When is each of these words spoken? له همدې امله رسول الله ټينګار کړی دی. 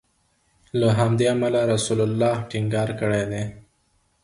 له 0.79 0.87
همدې 0.99 1.25
امله 1.33 1.61
رسول 1.73 1.99
الله 2.07 2.35
ټينګار 2.51 2.89
کړی 2.99 3.23
دی. 3.31 3.43